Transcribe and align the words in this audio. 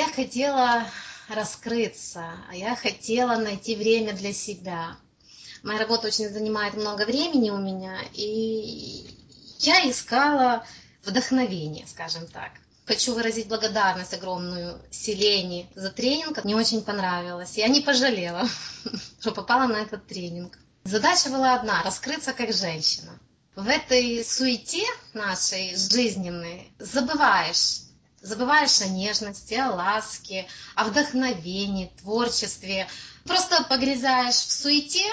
Я 0.00 0.08
хотела 0.10 0.86
раскрыться, 1.28 2.32
я 2.54 2.74
хотела 2.74 3.36
найти 3.36 3.76
время 3.76 4.14
для 4.14 4.32
себя. 4.32 4.96
Моя 5.62 5.78
работа 5.78 6.06
очень 6.06 6.30
занимает 6.30 6.72
много 6.72 7.04
времени 7.04 7.50
у 7.50 7.58
меня, 7.58 7.98
и 8.14 9.14
я 9.58 9.90
искала 9.90 10.64
вдохновение, 11.04 11.86
скажем 11.86 12.26
так. 12.28 12.52
Хочу 12.86 13.12
выразить 13.12 13.48
благодарность 13.48 14.14
огромную 14.14 14.80
Селене 14.90 15.68
за 15.74 15.90
тренинг. 15.90 16.44
Мне 16.44 16.56
очень 16.56 16.80
понравилось. 16.80 17.58
Я 17.58 17.68
не 17.68 17.82
пожалела, 17.82 18.48
что 19.20 19.32
попала 19.32 19.66
на 19.66 19.82
этот 19.82 20.06
тренинг. 20.06 20.58
Задача 20.84 21.28
была 21.28 21.56
одна– 21.56 21.82
раскрыться 21.84 22.32
как 22.32 22.54
женщина. 22.54 23.20
В 23.54 23.68
этой 23.68 24.24
суете 24.24 24.86
нашей 25.12 25.76
жизненной 25.76 26.72
забываешь 26.78 27.89
Забываешь 28.20 28.80
о 28.82 28.88
нежности, 28.88 29.54
о 29.54 29.72
ласке, 29.72 30.46
о 30.74 30.84
вдохновении, 30.84 31.92
творчестве. 32.00 32.86
Просто 33.24 33.64
погрязаешь 33.64 34.34
в 34.34 34.52
суете 34.52 35.06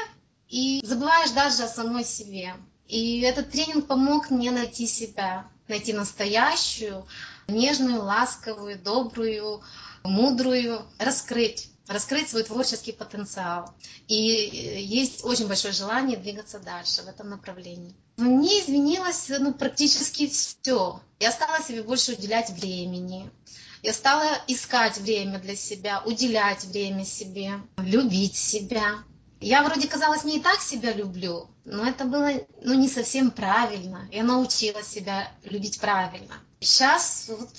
и 0.49 0.81
забываешь 0.83 1.31
даже 1.31 1.63
о 1.63 1.67
самой 1.70 2.03
себе. 2.03 2.53
И 2.88 3.21
этот 3.21 3.52
тренинг 3.52 3.88
помог 3.88 4.30
мне 4.30 4.52
найти 4.52 4.88
себя, 4.88 5.47
найти 5.67 5.93
настоящую, 5.93 7.05
нежную, 7.47 8.02
ласковую, 8.03 8.77
добрую, 8.77 9.61
мудрую, 10.07 10.81
раскрыть 10.99 11.70
раскрыть 11.88 12.29
свой 12.29 12.43
творческий 12.43 12.91
потенциал. 12.91 13.73
И 14.07 14.16
есть 14.16 15.23
очень 15.23 15.47
большое 15.47 15.73
желание 15.73 16.17
двигаться 16.17 16.59
дальше 16.59 17.03
в 17.03 17.07
этом 17.07 17.30
направлении. 17.30 17.95
Мне 18.17 18.59
изменилось 18.59 19.30
ну, 19.30 19.53
практически 19.53 20.27
все. 20.27 21.02
Я 21.20 21.31
стала 21.31 21.61
себе 21.63 21.83
больше 21.83 22.13
уделять 22.13 22.49
времени. 22.49 23.30
Я 23.83 23.93
стала 23.93 24.38
искать 24.47 24.97
время 24.97 25.39
для 25.39 25.55
себя, 25.55 26.02
уделять 26.03 26.66
время 26.66 27.05
себе, 27.05 27.61
любить 27.77 28.35
себя. 28.35 29.03
Я 29.39 29.61
вроде 29.63 29.88
казалось 29.88 30.23
не 30.23 30.38
и 30.38 30.41
так 30.41 30.61
себя 30.61 30.94
люблю, 30.94 31.47
но 31.63 31.88
это 31.88 32.05
было 32.05 32.31
ну, 32.63 32.73
не 32.73 32.89
совсем 32.89 33.30
правильно. 33.30 34.09
Я 34.11 34.23
научила 34.23 34.81
себя 34.81 35.31
любить 35.44 35.80
правильно. 35.80 36.33
Сейчас 36.59 37.25
вот, 37.27 37.50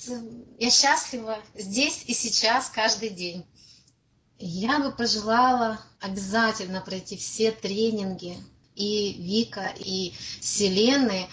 я 0.59 0.69
счастлива 0.69 1.37
здесь 1.55 2.03
и 2.07 2.13
сейчас, 2.13 2.69
каждый 2.69 3.09
день. 3.09 3.45
Я 4.37 4.79
бы 4.79 4.91
пожелала 4.91 5.79
обязательно 5.99 6.81
пройти 6.81 7.15
все 7.17 7.51
тренинги 7.51 8.37
и 8.75 9.13
Вика, 9.13 9.73
и 9.77 10.13
Селены. 10.41 11.27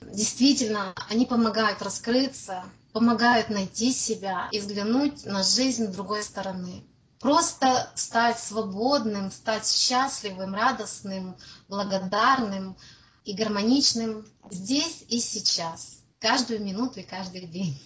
Действительно, 0.00 0.92
они 1.08 1.24
помогают 1.24 1.82
раскрыться, 1.82 2.64
помогают 2.92 3.48
найти 3.48 3.92
себя 3.92 4.48
и 4.52 4.60
взглянуть 4.60 5.24
на 5.24 5.42
жизнь 5.42 5.86
с 5.86 5.94
другой 5.94 6.22
стороны. 6.22 6.84
Просто 7.20 7.90
стать 7.94 8.38
свободным, 8.38 9.30
стать 9.30 9.68
счастливым, 9.68 10.54
радостным, 10.54 11.36
благодарным 11.68 12.76
и 13.24 13.34
гармоничным 13.34 14.26
здесь 14.50 15.04
и 15.08 15.20
сейчас, 15.20 16.03
каждую 16.24 16.64
минуту 16.64 17.00
и 17.00 17.02
каждый 17.02 17.42
день. 17.42 17.78